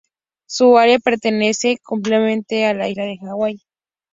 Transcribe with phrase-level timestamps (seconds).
[0.47, 3.61] Su área pertenece completamente a la isla de Hawái.